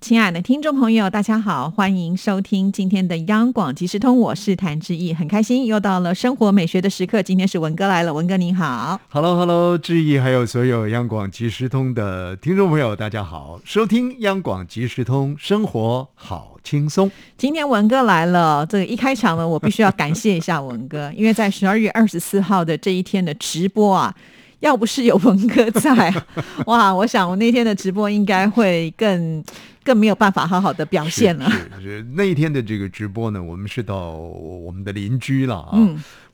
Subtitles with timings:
[0.00, 17.10] 亲爱的听众朋友，大家好，欢迎收听今天的央广即时通，我是谭志毅，很开心又到了生活美学的时刻，今天是文哥来了，文哥您好，Hello Hello，志毅还有所有央广即时通的听众朋友，大家好，收听央广即时通，生活好轻松。
[17.36, 24.14] 今天文哥来了，这个一开场呢，我必须要感谢一下文哥，因为在十二月二十四号的这一天的直播啊。
[24.60, 26.12] 要不是有文哥在，
[26.66, 26.92] 哇！
[26.92, 29.40] 我想我那天的直播应该会更
[29.88, 31.50] 更没有办法好好的表现了。
[31.80, 35.78] 是那一天的这个直播呢，我们是到我们的邻居了啊，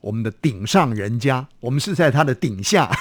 [0.01, 2.91] 我们的顶上人家，我们是在他的顶下，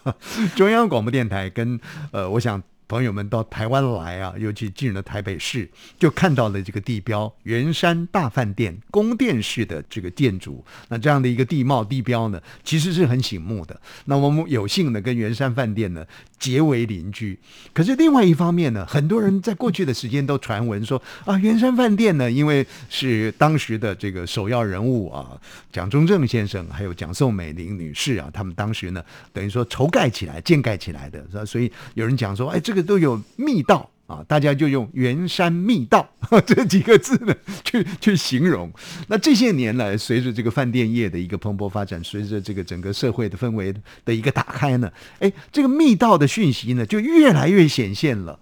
[0.56, 1.78] 中央广播电台跟
[2.10, 2.62] 呃，我想。
[2.88, 5.68] 朋友们到台湾来啊，尤其进入了台北市，
[5.98, 10.64] 就看到了这个地标圆山大饭店宫殿式的这个建筑。
[10.88, 13.78] 那这样的一个地貌地标呢，其实是很醒目的。
[14.06, 16.02] 那我们有幸呢，跟圆山饭店呢
[16.38, 17.38] 结为邻居。
[17.74, 25.38] 可是另外一方面呢，很多人在过去的时间都传闻说啊，圆山饭店呢，因为是当时的这个首要人物啊，
[25.70, 29.04] 蒋中正先生还有蒋宋美龄女士啊，他们当时呢，
[29.34, 32.77] 等于说筹盖起来、建盖起来的，所以有人讲说，哎，这个。
[32.82, 36.08] 都有密道啊，大家就用圆山密道
[36.46, 38.72] 这几个字呢去去形容。
[39.08, 48.38] 那这些年来，随着这个饭店业的一个蓬勃发展，随着这个整个社会的氛围的一个打开呢，哎，这个密道的讯息呢就越来越显现了。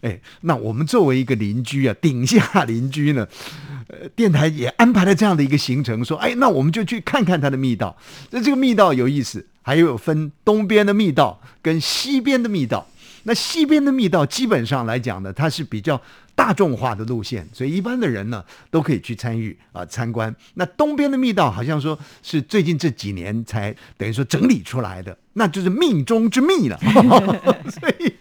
[0.00, 3.28] 哎，那我们作为一个邻居啊，顶下邻居呢，
[3.86, 7.96] 呃，电台也安排了这样的一个行程，说，哎，那我们就去看看它的密道。
[8.30, 12.88] 那这个密道有意思，还有分东边的密道跟西边的密道。
[13.24, 16.00] 那西边的密道基本上来讲呢，它是比较
[16.34, 20.34] 大众化的路线，所以一般的人呢都可以去参与啊参观。
[20.54, 26.78] 那东边的密道好像说是最近这几年才等于说整理出来的，那就是命中之密了。
[27.70, 28.12] 所以，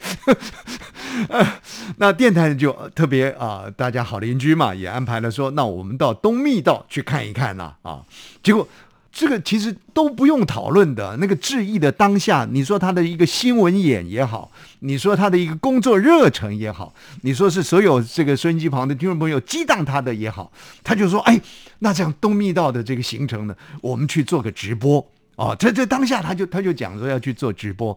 [1.98, 8.06] 那电台就特别啊，大家好邻居嘛，也安排了说，那我们到东密道去看一看呐啊，
[8.44, 8.68] 结果。
[9.12, 14.50] 这个其实都不用讨论的，那个质疑的当下，你说他的一个新闻眼也好，
[14.80, 20.50] 你说他的一个工作热忱也好，你说是所有这个收音机旁的听众朋友激荡他的也好，
[20.82, 21.40] 他就说：“哎，
[21.80, 25.06] 那这样东密道的这个行程呢，我们去做个直播
[25.36, 27.96] 哦。”这这当下他就他就讲说要去做直播，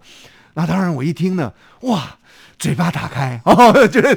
[0.55, 2.19] 那当然我一听呢，哇！
[2.57, 4.17] 嘴巴打开 哦，觉得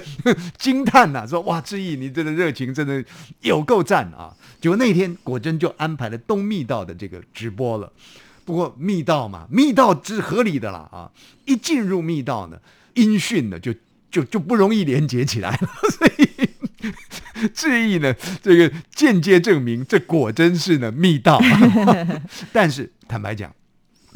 [0.59, 3.03] 惊叹呐，说哇，志毅，你这个热情真的
[3.41, 4.31] 有够赞啊！
[4.61, 7.91] 结果那天果真就安排了东密道的这个直播了。
[8.45, 11.11] 不过密道嘛，密道是合理的啦啊！
[11.45, 12.59] 一进入密道呢，
[12.93, 13.73] 音讯呢就
[14.11, 21.41] 就就不容易连接起来了， 所以志毅呢，这个间接证明这果真是呢密道。
[22.53, 23.51] 但是坦白讲。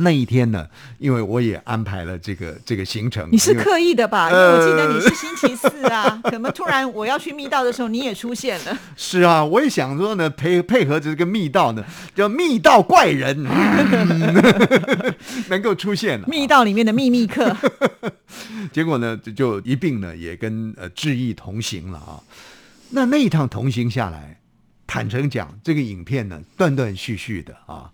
[0.02, 0.68] 那一天呢，
[0.98, 3.28] 因为我也安排了这个这个行程。
[3.32, 4.30] 你是刻意的吧？
[4.30, 8.78] 因为我记得你是星期四啊， 怎么突然我要去密道的时候你也出现了？
[8.98, 11.84] 是啊，我也想说呢，配配合着这个密道呢，
[12.16, 13.44] 叫密道怪人
[15.50, 16.28] 能够出现了。
[16.28, 17.56] 密道里面的秘密客，
[18.74, 22.20] 结果呢，就一并呢也跟呃志毅同行了啊。
[22.90, 24.38] 那那一趟同行下来。
[24.94, 27.90] 坦诚讲，这个影片呢断断续续的啊，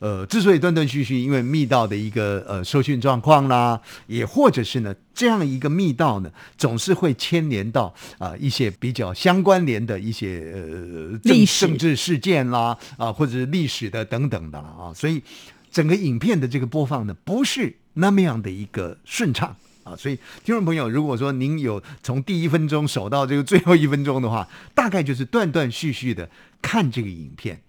[0.00, 15.22] 呃，之所以断断续续，因为密道的一个呃收讯状况啦，也或者是呢这样一个密道呢，总是会牵连到啊一些比较相关联的一些呃政政治事件啦啊，或者是历史的等等的了啊，所以
[15.70, 19.56] 整个影片的这个播放呢，不是那么样的一个顺畅。
[19.84, 26.28] 啊，所以听众朋友，如果说您有从第一分钟守到这个最后一分钟的话，大概就是断断续续的
[26.60, 27.60] 看这个影片。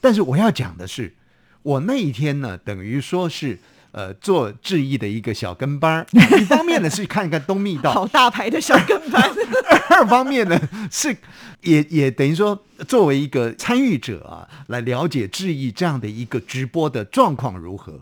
[0.00, 1.14] 但是我要讲的是，
[1.62, 3.58] 我那一天呢，等于说是
[3.92, 6.06] 呃做志意的一个小跟班儿。
[6.12, 9.20] 一方面呢是看看东密道， 好大牌的小跟班；
[9.90, 10.58] 二方面呢
[10.90, 11.16] 是
[11.62, 18.00] 也也等于说作为一个参与者啊，来了解致意这样的一个直播的状况如何。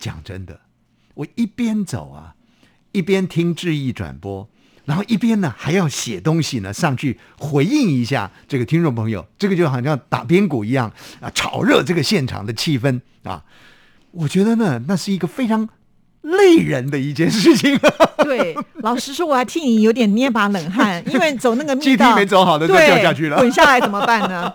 [0.00, 0.60] 讲真的，
[1.14, 2.35] 我一边走啊。
[2.96, 4.48] 一边听志毅转播，
[4.86, 10.90] 然后一边呢还要写东西呢，上去回应一下这个听众朋友，这个就好像打边鼓一样
[11.20, 13.44] 啊，炒热这个现场的气氛啊。
[14.12, 15.68] 我觉得呢，那是一个非常
[16.22, 17.78] 累人的一件事情。
[18.24, 24.50] 对，老实说，我还替你有点捏把冷汗，因为走那个密道没走好的就掉下去了，滚下来怎么办呢？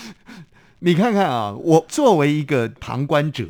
[0.80, 3.48] 你看看啊，我作为一个旁观者。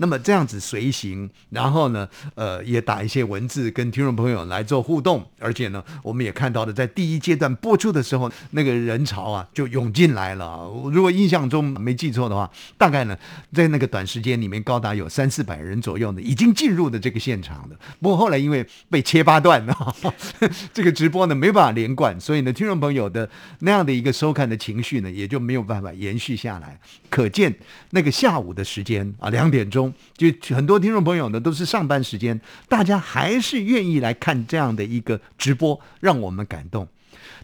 [0.00, 10.66] 那么这样子随行，然后呢，呃，也打一些文字跟听众朋友来做互动，而且呢，我们也看到了在第一阶段播出的时候，那个人潮啊就涌进来了。
[10.90, 13.14] 如果印象中没记错的话，大概呢
[13.52, 17.76] 在那个短时间里面高达有三四百人左右呢，已经进入的这个现场的。
[18.00, 19.94] 不过后来因为被切八段了，
[20.72, 26.80] 这个直播呢没办法连贯，所以呢，听众朋友的那样的一个收看的情绪呢，也就没有办法延续下来。
[27.10, 27.54] 可见
[27.90, 36.88] 那个下午的时间啊，两点钟，就很多听众朋友呢都是上班时间，大家还是愿意来看这样的一个直播，让我们感动。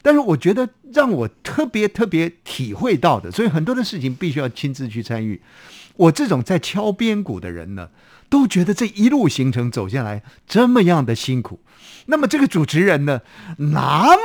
[0.02, 5.40] 但是我觉得让我特别特别体会到的，所以很多的事情必须要亲自去参与。
[5.96, 7.88] 我这种在敲边鼓的人呢，
[8.28, 11.60] 都觉得这一路行程走下来这么样的辛苦。
[12.06, 13.22] 那么这个主持人呢，
[13.56, 14.16] 那么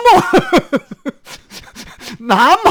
[2.20, 2.71] 那么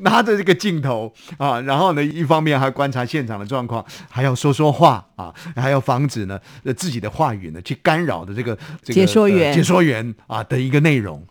[0.00, 6.38] 拿着这个镜头啊，然后呢，一方面还观察现场的状况，还要说说话啊，还要防止呢
[6.76, 11.24] 自己的话语呢去干扰的这个这个解说员解说员啊的一个内容。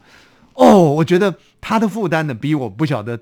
[0.54, 3.20] 哦，我觉得他的负担呢，比我不晓得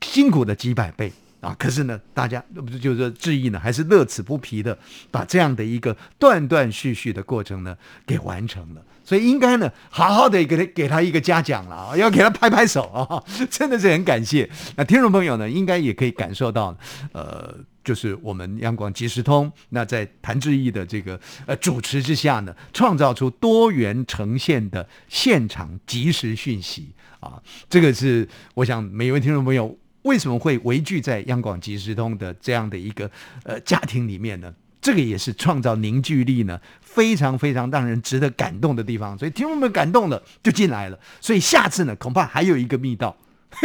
[0.00, 1.54] 辛苦的几百倍啊！
[1.58, 4.76] 可是呢，大家不是就是志毅呢，还是乐此不疲的
[5.10, 7.76] 把这样的一个断断续续的过程呢
[8.06, 8.82] 给完成了。
[9.08, 13.24] 所以应该呢，好好的给他给他一个嘉奖了啊，要给他拍拍手啊！
[13.48, 14.46] 真的是很感谢。
[14.76, 16.76] 那听众朋友呢，应该也可以感受到，
[17.12, 33.10] 呃，就是我们央广即时通，那在谭志毅的这个呃主持之下呢，创造出多元呈现的现场即时讯息啊，这个是我想每一位听众朋友为什么会围聚在央广即时通的这样的一个
[33.44, 34.52] 呃家庭里面呢？
[34.80, 39.18] 这个也是创造凝聚力呢，非常非常让人值得感动的地方。
[39.18, 40.98] 所以听众们感动了，就进来了。
[41.20, 43.16] 所以下次呢，恐怕还有一个密道。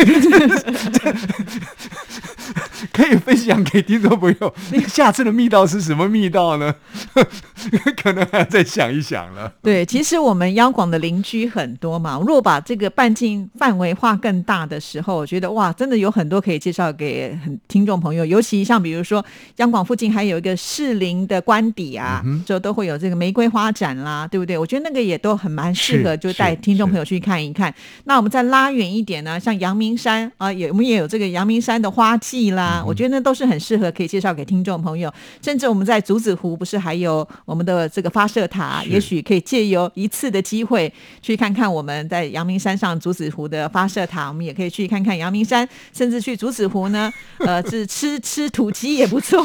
[2.92, 6.74] 可以分享给听众朋友，那个下次的密道是什么密道呢？
[8.02, 9.52] 可能还要再想一想了。
[9.62, 18.26] 对，其实我们央广的邻居很多嘛，如果把这个半径范围画更大的时候，我觉得哇，真的有很多可以介绍给很听众朋友。
[18.26, 19.24] 尤其像比如说
[19.58, 24.58] 央广附近还有一个士林的官邸啊，就都会有这个玫瑰花展啦，对不对？
[24.58, 27.74] 我觉得那个也都很蛮适合，就带听众朋友去看一看。
[28.06, 35.14] 那我们再拉远一点呢，像阳明山啊，也我们也有这个阳明山的花季啦，我觉得那都是很适合可以介绍给听众朋友。
[35.42, 40.92] 甚至我们在竹子湖不是还有我们的这个发射塔，也许可以借由一次的机会
[41.22, 49.44] 去看看我们在阳明山上竹子湖的发射塔，我们也可以去看看阳明山，甚至去竹子湖呢，呃，是吃吃土鸡也不错，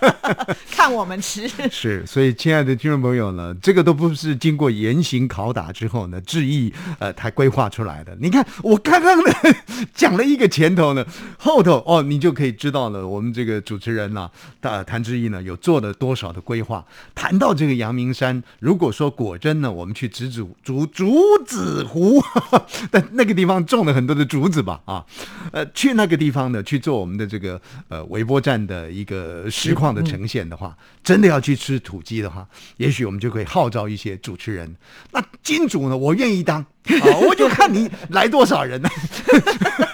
[0.70, 1.48] 看我们吃。
[1.70, 8.16] 是，所以亲爱的听众朋友呢，这个都不是经过严刑拷打之后呢，致意呃才规划出来的。
[8.20, 9.32] 你看我刚刚呢
[9.94, 11.04] 讲了一个前头呢，
[11.38, 14.30] 后头哦，你就可以知道了，我们这个主持人呢，
[14.60, 16.84] 大，谭志毅呢有做了多少的规划。
[17.14, 21.16] 谈到这个阳明山，如果说果真呢，我们去植竹竹竹
[21.46, 22.22] 子湖，
[22.92, 25.04] 但那个地方种了很多的竹子吧，啊，
[25.50, 32.46] 呃，去那个地方呢去做我们的这个呃微波站的一个实况的呈现的话，真的要去吃土鸡的话，
[32.76, 34.76] 也许我们就可以号召一些主持人。
[35.12, 38.88] 那金主呢，我愿意当，啊，我就看你来多少人呢。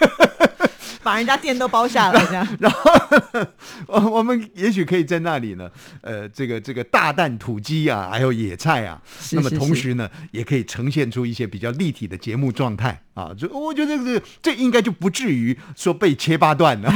[1.05, 2.47] 把人家店都包下来，这样。
[2.61, 2.91] 然后，
[3.87, 5.71] 我我们也许可以在那里呢，
[6.01, 9.01] 呃，这个这个大蛋土鸡啊，还有野菜啊，
[9.33, 13.35] 那么同时呢，也可以呈现出一些比较立体的节目状态啊。
[13.37, 16.93] 就我觉得这这应该就不至于说被切八段了，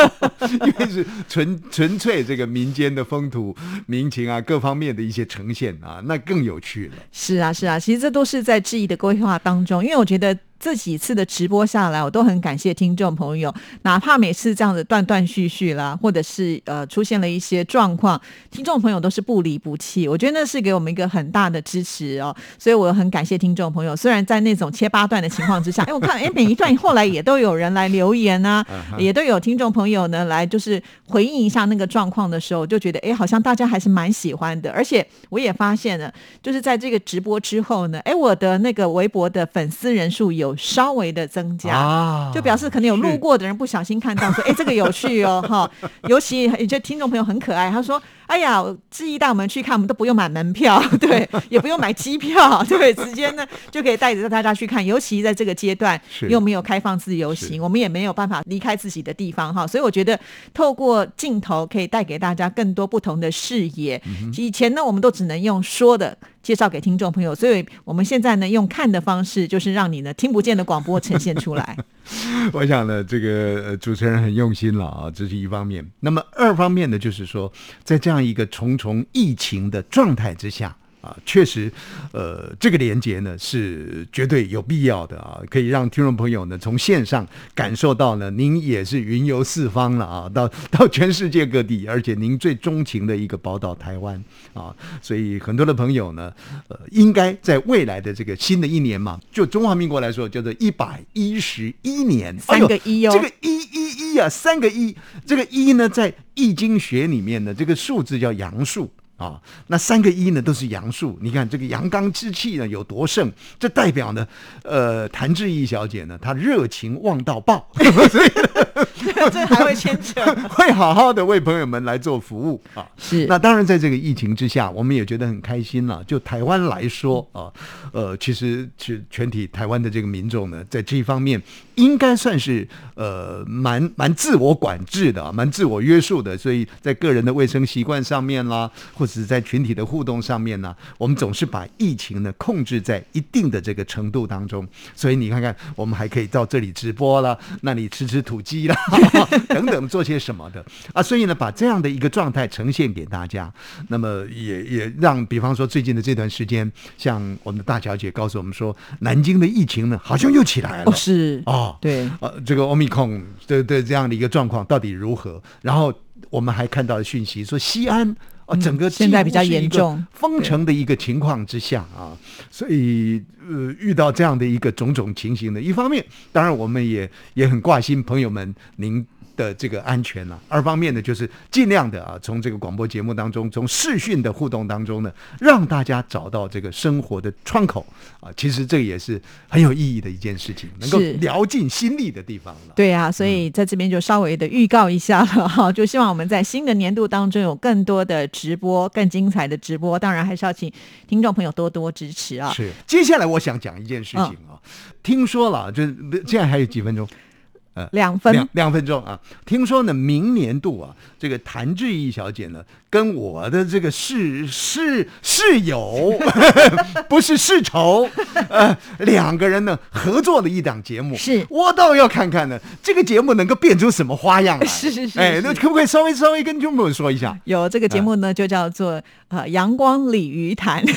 [0.50, 3.54] 因为是纯纯粹这个民间的风土
[3.86, 6.94] 民情啊，各方面的一些呈现啊，那更有趣了。
[7.12, 10.36] 是啊，是啊，其实这都是在质疑的规划当中，因为我觉得。
[10.60, 13.52] 这几次的直播下来，我都很感谢听众朋友，
[13.82, 23.96] 哪怕每次这样子断断续续啦，或者是呃出现了一些状况，听众朋友都是不离不弃，我觉得那是给我们一个很大的支持哦，所以我很感谢听众朋友。
[23.96, 28.62] 虽然在那种切八段的情况之下， 哎，我看哎每一段后来也都有人来留言啊，
[28.98, 36.12] 也都有听众朋友呢来就是回应一下那个状况的时候，就觉得哎好像大家还是蛮喜欢的，而且我也发现了，
[36.42, 40.49] 就是在这个直播之后呢，哎我的那个微博的粉丝人数有。
[40.56, 45.70] 稍微的增加，就表示可能有路过的人不小心看到说，哎，这个有趣哦，哈。
[46.08, 48.00] 尤其有些听众朋友很可爱，他说，
[48.30, 54.86] 哎呀，志毅带我们去看，我们都不用买门票， 对，也不用买机票， 对，直接呢就可以带着大家去看。
[54.86, 59.66] 尤其在这个阶段，又没有开放自由行，我们也没有办法离开自己的地方，哈。
[59.66, 60.16] 所以我觉得
[60.54, 64.00] 透过镜头可以带给大家更多不同的视野。
[64.36, 66.16] 以前呢，我们都只能用说的。
[66.42, 67.34] 介绍给听众朋友。
[67.34, 71.76] 所以我们现在呢，用看的方式，就是让你呢听不见的广播呈现出来。
[72.52, 75.88] 我想呢，这个主持人很用心了啊，这是一方面。
[76.00, 77.52] 那么二方面呢，就是说，
[77.84, 80.76] 在这样一个重重疫情的状态之下。
[81.00, 81.72] 啊，确实，
[82.12, 96.30] 呃，这个连接呢是绝对有必要的啊，可以让听众朋友呢从线上感受到呢，您也是云游四方了啊，到到全世界各地，而且您最钟情的一个宝岛台湾啊，所以很多的朋友呢，
[96.68, 108.90] 呃，应该在未来的这个新的一年嘛，就中华民国来说，叫做一百一十一年，三个一哦，这个一一一啊，三个一，这个一呢，在易经学里面呢，这个数字叫阳数。
[109.20, 114.26] 啊，那三个一呢都是阳数，你看这个阳刚之气呢有多盛，这代表呢，
[114.64, 117.70] 呃，谭志毅小姐呢她热情旺到爆，
[118.10, 118.30] 所以
[119.30, 122.88] 这还会牵扯， 会好好的为朋友们来做服务啊。
[122.96, 126.02] 是，那当然在这个疫情之下，我们也觉得很开心了。
[126.04, 127.52] 就台湾来说啊，
[127.92, 131.40] 呃，其实是全体台湾的这个民众呢，在这一方面
[131.80, 144.66] 应该算是呃蛮蛮自我管制的，蛮自我约束的，所以在个人的卫生习惯上面啦，或者是在群体的互动上面呢，我们总是把疫情呢控制在一定的这个程度当中。
[144.94, 148.76] 所以你看看，我们还可以到这里直播啦，那里吃吃土鸡啦，
[149.48, 151.02] 等等做些什么的啊。
[151.02, 153.50] 所以呢，把这样的一个状态呈现给大家，
[153.88, 163.06] 那么也也让，比方说最近的这段时间，像我们的大小姐告诉我们说，南京的疫情呢好像又起来了，是哦，对，呃，这个欧米克
[163.46, 165.42] 的的这样的一个状况到底如何？
[165.62, 165.92] 然后
[166.30, 168.16] 我们还看到了讯息说西安。
[168.46, 172.18] 啊，整个现在比较严重，封城的一个情况之下啊，
[172.50, 179.06] 所以呃，遇到这样的一个种种情形呢，一方面，当然我们也也很挂心朋友们您。
[179.36, 187.86] 的这个安全呢，二方面呢，就是尽量的啊，从这个广播节目当中，从视讯的互动当中呢，让大家找到这个生活的窗口
[188.20, 188.30] 啊。
[188.36, 192.74] 其实这也是很有意义的一件事情，能够聊尽心力的地方了。
[192.74, 199.98] 对啊，所以在这边就稍微的预告一下了哈，就希望我们在新的年度当中有更多的直播，更精彩的直播。
[199.98, 200.72] 当然还是要请
[201.06, 202.52] 听众朋友多多支持啊。
[202.52, 204.58] 是，接下来我想讲一件事情啊，
[205.02, 205.84] 听说了，就
[206.26, 207.08] 现在还有几分钟。
[207.74, 209.18] 呃，两分两两分钟啊！
[209.46, 216.12] 听说呢，明年度啊，这个谭志毅小姐呢，跟我的这个室室室友
[217.08, 218.10] 不是世仇，
[218.48, 224.66] 呃，两个人呢合作了一档节目，是我倒要看看呢，这个节目能够变出什么花样来？
[224.66, 227.38] 是是是，哎，那可不可以稍微稍微跟听众朋友说一下？
[227.44, 230.82] 有这个节目呢，就叫做呃阳光鲤鱼潭。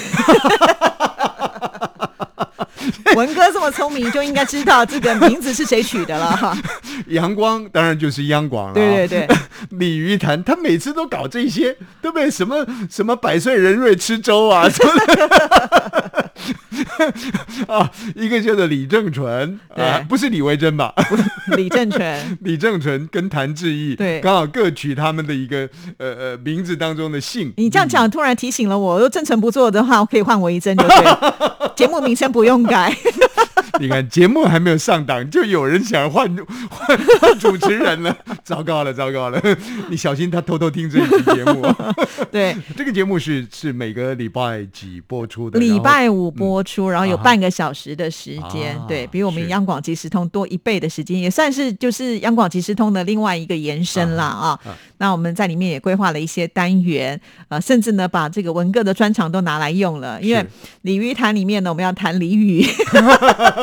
[3.15, 6.57] 文哥这么聪明，就应该知道这个名字是谁取的了哈。
[7.07, 8.73] 阳光当然就是央广了。
[8.73, 9.37] 对对对，
[9.77, 12.29] 鲤鱼潭他每次都搞这些，对不对？
[12.29, 14.91] 什么什么百岁人瑞吃粥啊， 什么
[17.67, 20.93] 啊，一个叫做李正淳，啊，不是李维珍吧？
[21.55, 27.53] 李正淳，李正淳跟谭志毅，对，刚好各取他们的一个呃呃名字当中的姓。
[27.57, 32.95] 你这样讲，突然提醒了我，如果正淳不做的话，我可以换维珍，就对，节目名称不用改。
[33.79, 36.27] 你看节目还没有上档，就有人想换
[36.69, 39.41] 换换主持人了，糟糕了，糟糕了！
[39.89, 41.65] 你小心他偷偷听这一期节目。
[42.31, 45.59] 对， 这个节目是是每个礼拜几播出的？
[45.59, 54.59] 礼拜五播出，然后有半个小时的时间，对比我们央广即时通多一倍的时间，也算是就是央广即时通的另外一个延伸啦啊。
[54.99, 60.45] 那我们在里面也规划了一些单元，呃，甚至呢把这个文哥的专长都拿来用了，因为
[60.83, 62.63] 鲤鱼潭里面呢，我们要谈鲤鱼。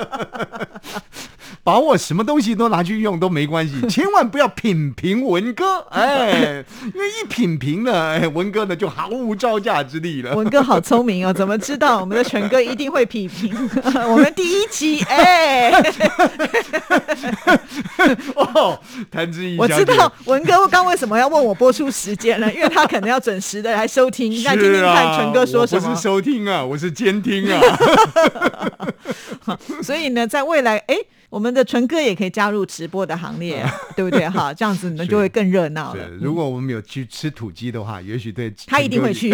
[1.71, 6.61] 把我什么东西都拿去用都没关系， 千万不要品评文哥，哎，
[6.93, 10.35] 因为一品评呢，哎，文哥呢就毫无招架之力了。
[10.35, 13.55] 文哥好聪明哦，怎么知道我们的全哥一定会品评？
[14.05, 15.71] 我们第一集，哎，
[18.35, 18.77] 哦，
[19.09, 25.87] 谭志毅，我知道文哥刚为什么要问我播出时间了，因为他可能要准时的来收听，那听听看全哥说什么。
[25.87, 27.61] 不是收听啊，我是监听啊。
[29.81, 30.97] 所以呢，在未来，哎。
[31.31, 34.27] 我们的纯哥也可以加入直播的行列， 对不对？
[34.27, 36.05] 哈，这样子你们就会更热闹了。
[36.19, 39.29] 如果我们有去吃土鸡的话，也许对 他一定会去。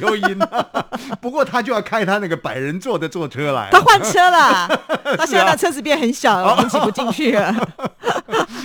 [0.00, 0.38] 有音，
[1.22, 3.70] 不过他就要开他那个百人座的坐车来。
[3.72, 4.68] 他换车了，
[5.16, 7.54] 他现在车子变很小了，我们挤不进去了。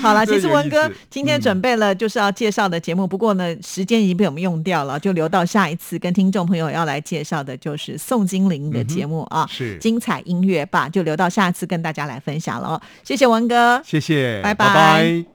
[0.01, 12.64] 好了，其实文哥今天准备了就是要介绍的节目，不过呢时间已经被我们用掉了，就留到下一次跟听众朋友要来介绍的就是宋金玲的节目啊，是精彩音乐吧，就留到下次跟大家来分享了。
[12.65, 15.34] 哦，谢谢文哥，谢谢，拜拜。